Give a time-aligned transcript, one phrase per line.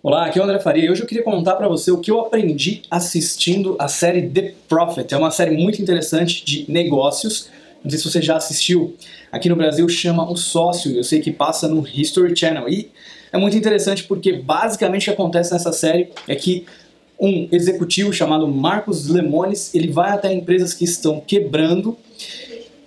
[0.00, 2.08] Olá, aqui é o André Faria e hoje eu queria contar para você o que
[2.08, 5.12] eu aprendi assistindo a série The Prophet.
[5.12, 7.50] É uma série muito interessante de negócios.
[7.82, 8.94] Não sei se você já assistiu.
[9.32, 10.96] Aqui no Brasil chama O Sócio.
[10.96, 12.68] Eu sei que passa no History Channel.
[12.68, 12.92] E
[13.32, 16.64] é muito interessante porque basicamente o que acontece nessa série é que
[17.18, 21.98] um executivo chamado Marcos Lemones, ele vai até empresas que estão quebrando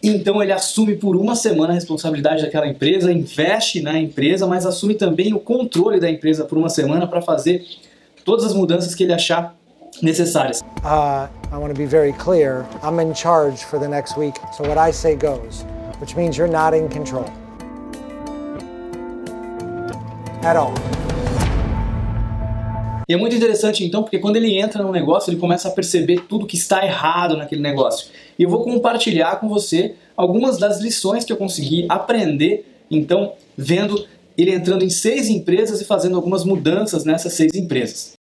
[0.04, 4.96] então ele assume por uma semana a responsabilidade daquela empresa, investe na empresa, mas assume
[4.96, 7.64] também o controle da empresa por uma semana para fazer
[8.26, 9.56] todas as mudanças que ele achar
[10.02, 10.62] necessárias.
[10.84, 12.66] Uh, I want to be very clear.
[12.82, 15.66] I'm in charge for the next week, so what I say goes,
[16.00, 17.26] which means you're not in control.
[20.44, 20.74] At all.
[23.08, 26.22] E é muito interessante então, porque quando ele entra no negócio, ele começa a perceber
[26.30, 28.08] tudo que está errado naquele negócio.
[28.42, 34.04] E eu vou compartilhar com você algumas das lições que eu consegui aprender, então, vendo
[34.36, 38.14] ele entrando em seis empresas e fazendo algumas mudanças nessas seis empresas.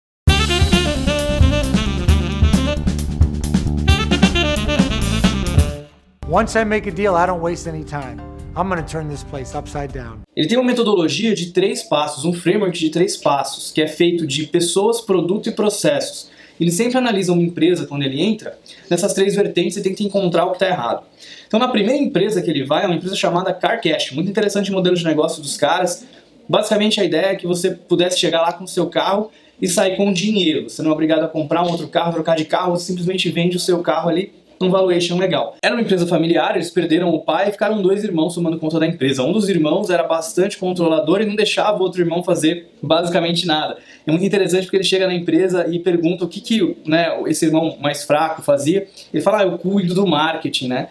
[6.29, 8.21] Once I make a deal, I don't waste any time.
[8.57, 10.23] I'm to turn this place upside down.
[10.35, 14.27] Ele tem uma metodologia de três passos, um framework de três passos, que é feito
[14.27, 16.29] de pessoas, produto e processos.
[16.61, 18.59] Ele sempre analisa uma empresa quando ele entra
[18.91, 21.05] nessas três vertentes e tenta encontrar o que está errado.
[21.47, 24.13] Então, na primeira empresa que ele vai, é uma empresa chamada CarCash.
[24.13, 26.05] Muito interessante o modelo de negócio dos caras.
[26.49, 29.97] Basicamente, a ideia é que você pudesse chegar lá com o seu carro e sair
[29.97, 30.69] com dinheiro.
[30.69, 33.57] Você não é obrigado a comprar um outro carro, trocar de carro, você simplesmente vende
[33.57, 35.57] o seu carro ali um valuation legal.
[35.63, 38.87] Era uma empresa familiar, eles perderam o pai e ficaram dois irmãos tomando conta da
[38.87, 39.23] empresa.
[39.23, 43.79] Um dos irmãos era bastante controlador e não deixava o outro irmão fazer basicamente nada.
[44.07, 47.47] É muito interessante porque ele chega na empresa e pergunta o que, que né, esse
[47.47, 48.87] irmão mais fraco fazia.
[49.13, 50.89] Ele fala, ah, eu cuido do marketing, né?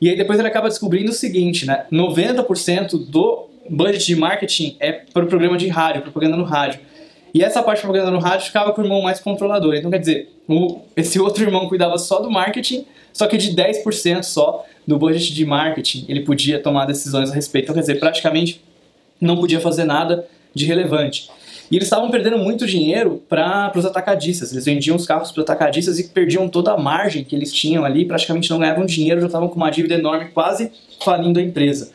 [0.00, 1.86] E aí depois ele acaba descobrindo o seguinte, né?
[1.90, 6.80] 90% do budget de marketing é para o programa de rádio, propaganda no rádio.
[7.36, 9.74] E essa parte de propaganda no rádio ficava com o irmão mais controlador.
[9.74, 14.22] Então, quer dizer, o, esse outro irmão cuidava só do marketing, só que de 10%
[14.22, 17.64] só do budget de marketing ele podia tomar decisões a respeito.
[17.64, 18.62] Então, quer dizer, praticamente
[19.20, 21.28] não podia fazer nada de relevante.
[21.70, 24.52] E eles estavam perdendo muito dinheiro para os atacadistas.
[24.52, 27.84] Eles vendiam os carros para os atacadistas e perdiam toda a margem que eles tinham
[27.84, 30.72] ali, praticamente não ganhavam dinheiro, já estavam com uma dívida enorme, quase
[31.04, 31.90] falindo a empresa.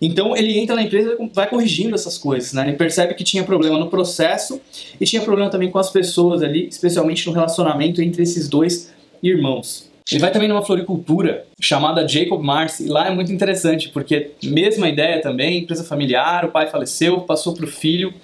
[0.00, 2.68] Então ele entra na empresa e vai corrigindo essas coisas, né?
[2.68, 4.60] Ele percebe que tinha problema no processo
[5.00, 8.92] e tinha problema também com as pessoas ali, especialmente no relacionamento entre esses dois
[9.22, 9.90] irmãos.
[10.10, 14.88] Ele vai também numa floricultura chamada Jacob Mars e lá é muito interessante porque mesma
[14.88, 18.14] ideia também, empresa familiar, o pai faleceu, passou para o filho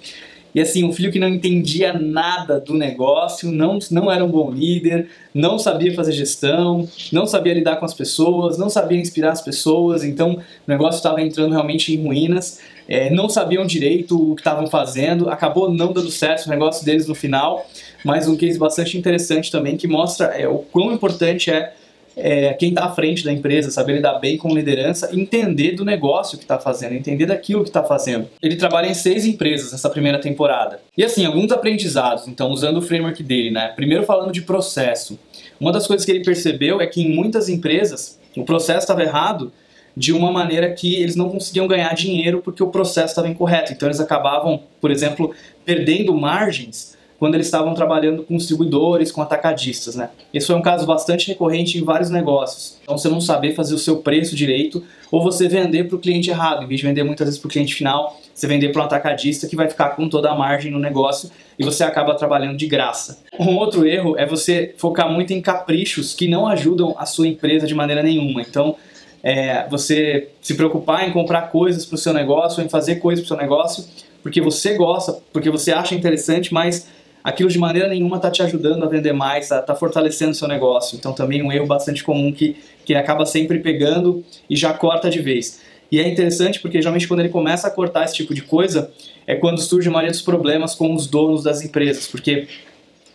[0.53, 4.51] e assim, um filho que não entendia nada do negócio, não, não era um bom
[4.51, 9.41] líder, não sabia fazer gestão, não sabia lidar com as pessoas, não sabia inspirar as
[9.41, 14.41] pessoas, então o negócio estava entrando realmente em ruínas, é, não sabiam direito o que
[14.41, 17.65] estavam fazendo, acabou não dando certo o negócio deles no final,
[18.05, 21.73] mas um case bastante interessante também que mostra é, o quão importante é
[22.15, 26.37] é, quem está à frente da empresa, saber lidar bem com liderança, entender do negócio
[26.37, 28.27] que está fazendo, entender daquilo que está fazendo.
[28.41, 30.79] Ele trabalha em seis empresas nessa primeira temporada.
[30.97, 33.69] E assim, alguns aprendizados, então, usando o framework dele, né?
[33.75, 35.17] Primeiro falando de processo.
[35.59, 39.51] Uma das coisas que ele percebeu é que em muitas empresas o processo estava errado
[39.95, 43.71] de uma maneira que eles não conseguiam ganhar dinheiro porque o processo estava incorreto.
[43.71, 49.95] Então eles acabavam, por exemplo, perdendo margens quando eles estavam trabalhando com distribuidores, com atacadistas,
[49.95, 50.09] né?
[50.33, 52.77] Esse foi um caso bastante recorrente em vários negócios.
[52.83, 56.29] Então, você não saber fazer o seu preço direito ou você vender para o cliente
[56.29, 58.85] errado, em vez de vender muitas vezes para o cliente final, você vender para um
[58.85, 62.67] atacadista que vai ficar com toda a margem no negócio e você acaba trabalhando de
[62.67, 63.23] graça.
[63.39, 67.65] Um outro erro é você focar muito em caprichos que não ajudam a sua empresa
[67.65, 68.41] de maneira nenhuma.
[68.41, 68.75] Então,
[69.23, 73.33] é, você se preocupar em comprar coisas para o seu negócio, em fazer coisas para
[73.33, 73.85] o seu negócio,
[74.21, 76.87] porque você gosta, porque você acha interessante, mas
[77.23, 80.97] aquilo de maneira nenhuma está te ajudando a vender mais, está tá fortalecendo seu negócio.
[80.97, 85.21] Então também um erro bastante comum que, que acaba sempre pegando e já corta de
[85.21, 85.61] vez.
[85.91, 88.91] E é interessante porque geralmente quando ele começa a cortar esse tipo de coisa
[89.25, 92.47] é quando surge a maioria dos problemas com os donos das empresas, porque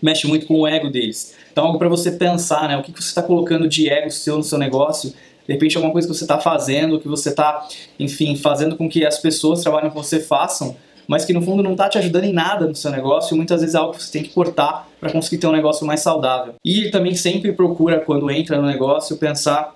[0.01, 1.35] mexe muito com o ego deles.
[1.53, 2.77] Então algo para você pensar, né?
[2.77, 5.13] O que, que você está colocando de ego seu no seu negócio?
[5.47, 7.67] De repente alguma coisa que você está fazendo, que você está,
[7.99, 10.77] enfim, fazendo com que as pessoas que trabalham com você façam,
[11.09, 13.63] mas que no fundo não está te ajudando em nada no seu negócio e muitas
[13.63, 16.55] vezes é algo que você tem que cortar para conseguir ter um negócio mais saudável.
[16.63, 19.75] E também sempre procura, quando entra no negócio, pensar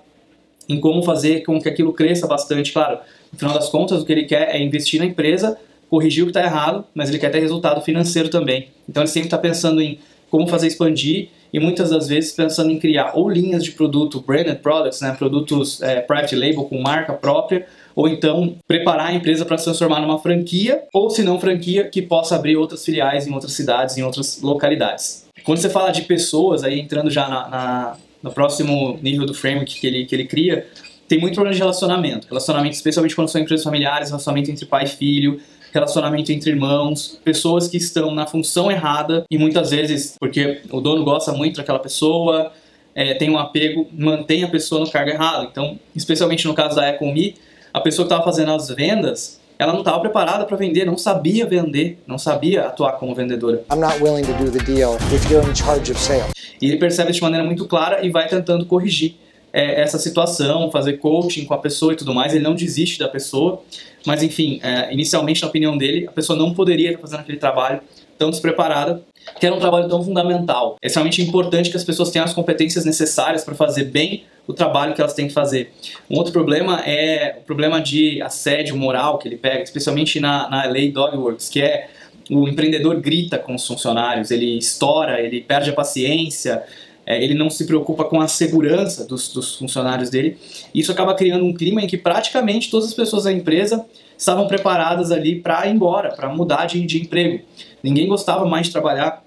[0.69, 2.71] em como fazer com que aquilo cresça bastante.
[2.71, 2.99] Claro,
[3.31, 5.57] no final das contas, o que ele quer é investir na empresa,
[5.89, 8.67] corrigir o que está errado, mas ele quer ter resultado financeiro também.
[8.87, 9.99] Então ele sempre está pensando em
[10.29, 14.59] como fazer expandir e muitas das vezes pensando em criar ou linhas de produto, branded
[14.59, 19.57] products, né, produtos é, private label com marca própria, ou então preparar a empresa para
[19.57, 23.53] se transformar numa franquia, ou se não franquia, que possa abrir outras filiais em outras
[23.53, 25.25] cidades, em outras localidades.
[25.43, 29.79] Quando você fala de pessoas, aí entrando já na, na, no próximo nível do framework
[29.79, 30.67] que ele, que ele cria,
[31.07, 32.27] tem muito problema de relacionamento.
[32.27, 35.39] Relacionamento, especialmente quando são empresas familiares, relacionamento entre pai e filho,
[35.73, 41.03] relacionamento entre irmãos, pessoas que estão na função errada e muitas vezes, porque o dono
[41.03, 42.51] gosta muito daquela pessoa,
[42.95, 45.47] é, tem um apego, mantém a pessoa no cargo errado.
[45.51, 47.35] Então, especialmente no caso da Ecomi,
[47.73, 51.45] a pessoa que estava fazendo as vendas, ela não estava preparada para vender, não sabia
[51.45, 53.63] vender, não sabia atuar como vendedora.
[53.71, 56.31] I'm not willing to do the deal if you're in charge of sales.
[56.61, 59.15] E ele percebe isso de maneira muito clara e vai tentando corrigir
[59.51, 62.33] é, essa situação, fazer coaching com a pessoa e tudo mais.
[62.33, 63.61] Ele não desiste da pessoa,
[64.05, 67.81] mas enfim, é, inicialmente, na opinião dele, a pessoa não poderia estar fazendo aquele trabalho
[68.17, 69.01] tão despreparada,
[69.39, 70.77] que era um trabalho tão fundamental.
[70.81, 74.93] É extremamente importante que as pessoas tenham as competências necessárias para fazer bem o trabalho
[74.93, 75.71] que elas têm que fazer.
[76.09, 80.65] Um outro problema é o problema de assédio moral que ele pega, especialmente na, na
[80.65, 81.87] lei Dogworks, que é
[82.29, 86.63] o empreendedor grita com os funcionários, ele estoura, ele perde a paciência,
[87.05, 90.37] é, ele não se preocupa com a segurança dos, dos funcionários dele.
[90.73, 93.85] Isso acaba criando um clima em que praticamente todas as pessoas da empresa
[94.17, 97.43] estavam preparadas ali para ir embora, para mudar de, de emprego.
[97.81, 99.23] Ninguém gostava mais de trabalhar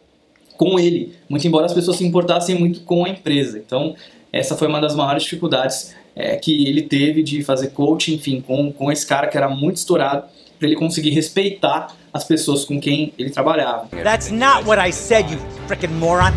[0.56, 3.58] com ele, muito embora as pessoas se importassem muito com a empresa.
[3.58, 3.94] Então,
[4.32, 8.72] essa foi uma das maiores dificuldades é, que ele teve de fazer coaching, enfim, com,
[8.72, 10.24] com esse cara que era muito estourado,
[10.58, 13.88] para ele conseguir respeitar as pessoas com quem ele trabalhava.
[14.02, 16.32] That's not what I said, you frickin' moron.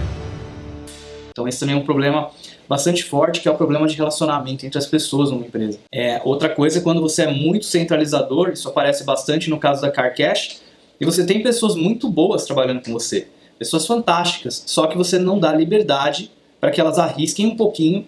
[1.29, 2.29] Então esse também é um problema
[2.67, 5.79] bastante forte, que é o problema de relacionamento entre as pessoas numa empresa.
[5.91, 9.89] É, outra coisa é quando você é muito centralizador, isso aparece bastante no caso da
[9.89, 10.61] CarCash,
[10.99, 13.27] e você tem pessoas muito boas trabalhando com você,
[13.57, 16.29] pessoas fantásticas, só que você não dá liberdade
[16.59, 18.05] para que elas arrisquem um pouquinho.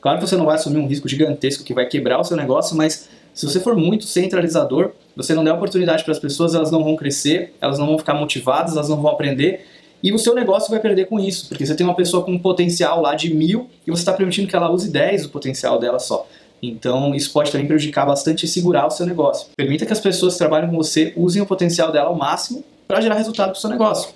[0.00, 2.76] Claro que você não vai assumir um risco gigantesco que vai quebrar o seu negócio,
[2.76, 6.84] mas se você for muito centralizador, você não der oportunidade para as pessoas, elas não
[6.84, 9.64] vão crescer, elas não vão ficar motivadas, elas não vão aprender
[10.02, 12.38] e o seu negócio vai perder com isso, porque você tem uma pessoa com um
[12.38, 15.98] potencial lá de mil e você está permitindo que ela use 10 do potencial dela
[15.98, 16.26] só.
[16.62, 19.48] Então, isso pode também prejudicar bastante e segurar o seu negócio.
[19.56, 23.00] Permita que as pessoas que trabalham com você usem o potencial dela ao máximo para
[23.00, 24.12] gerar resultado para o seu negócio.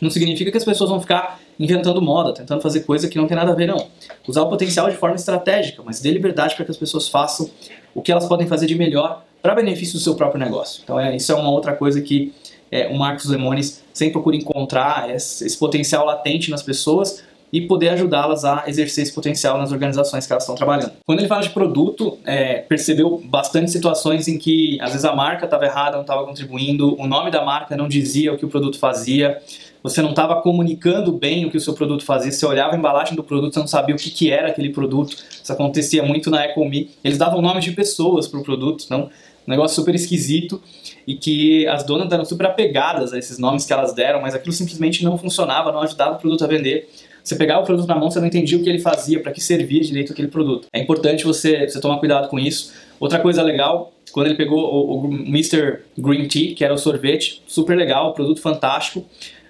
[0.00, 3.36] Não significa que as pessoas vão ficar inventando moda, tentando fazer coisa que não tem
[3.36, 3.88] nada a ver, não.
[4.26, 7.48] Usar o potencial de forma estratégica, mas dê liberdade para que as pessoas façam
[7.94, 10.80] o que elas podem fazer de melhor para benefício do seu próprio negócio.
[10.82, 12.32] Então, é, isso é uma outra coisa que
[12.74, 17.22] é, o Marcos Lemones sempre procura encontrar esse, esse potencial latente nas pessoas
[17.52, 20.90] e poder ajudá-las a exercer esse potencial nas organizações que elas estão trabalhando.
[21.06, 25.44] Quando ele fala de produto, é, percebeu bastante situações em que às vezes a marca
[25.44, 28.76] estava errada, não estava contribuindo, o nome da marca não dizia o que o produto
[28.76, 29.40] fazia,
[29.80, 33.14] você não estava comunicando bem o que o seu produto fazia, você olhava a embalagem
[33.14, 35.16] do produto, você não sabia o que, que era aquele produto.
[35.40, 36.90] Isso acontecia muito na Ecomi.
[37.04, 39.10] Eles davam nomes de pessoas para o produto, então
[39.46, 40.60] um negócio super esquisito
[41.06, 44.52] e que as donas eram super apegadas a esses nomes que elas deram, mas aquilo
[44.52, 46.88] simplesmente não funcionava, não ajudava o produto a vender.
[47.22, 49.40] Você pegava o produto na mão, você não entendia o que ele fazia, para que
[49.40, 50.68] servia direito aquele produto.
[50.72, 52.72] É importante você, você tomar cuidado com isso.
[53.00, 55.80] Outra coisa legal, quando ele pegou o, o Mr.
[55.96, 59.06] Green Tea, que era o sorvete, super legal, produto fantástico,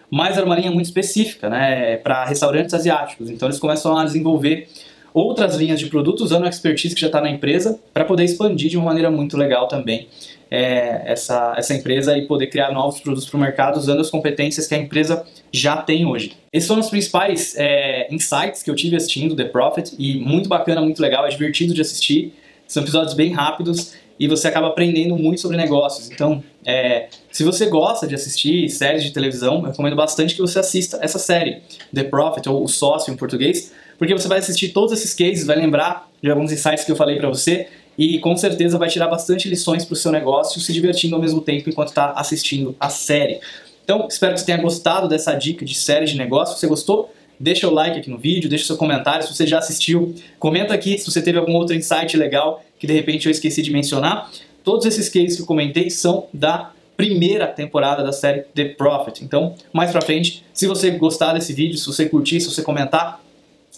[0.08, 3.28] mas era uma linha muito específica, né, para restaurantes asiáticos.
[3.28, 4.68] Então eles começam a desenvolver
[5.14, 8.68] outras linhas de produtos usando a expertise que já está na empresa para poder expandir
[8.68, 10.08] de uma maneira muito legal também
[10.54, 14.68] é, essa, essa empresa e poder criar novos produtos para o mercado usando as competências
[14.68, 16.36] que a empresa já tem hoje.
[16.52, 20.80] Esses são os principais é, insights que eu tive assistindo The Profit e muito bacana,
[20.80, 22.34] muito legal, é divertido de assistir.
[22.68, 26.08] São episódios bem rápidos e você acaba aprendendo muito sobre negócios.
[26.08, 30.60] Então, é, se você gosta de assistir séries de televisão, eu recomendo bastante que você
[30.60, 34.92] assista essa série, The Profit, ou O Sócio em português, porque você vai assistir todos
[34.92, 38.78] esses cases, vai lembrar de alguns insights que eu falei para você e com certeza
[38.78, 42.12] vai tirar bastante lições para o seu negócio, se divertindo ao mesmo tempo enquanto está
[42.12, 43.40] assistindo a série.
[43.84, 46.54] Então, espero que você tenha gostado dessa dica de série de negócio.
[46.54, 49.58] Se você gostou, deixa o like aqui no vídeo, deixa seu comentário se você já
[49.58, 50.14] assistiu.
[50.38, 53.70] Comenta aqui se você teve algum outro insight legal que de repente eu esqueci de
[53.70, 54.30] mencionar.
[54.64, 59.22] Todos esses cases que eu comentei são da primeira temporada da série The Prophet.
[59.22, 63.20] Então, mais pra frente, se você gostar desse vídeo, se você curtir, se você comentar,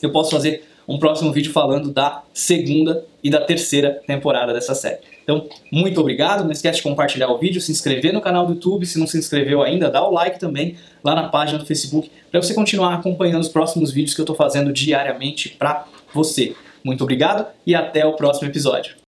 [0.02, 4.98] eu posso fazer um próximo vídeo falando da segunda e da terceira temporada dessa série.
[5.22, 8.86] Então, muito obrigado, não esquece de compartilhar o vídeo, se inscrever no canal do YouTube,
[8.86, 12.40] se não se inscreveu ainda, dá o like também lá na página do Facebook, para
[12.40, 16.54] você continuar acompanhando os próximos vídeos que eu estou fazendo diariamente para você.
[16.84, 19.05] Muito obrigado e até o próximo episódio.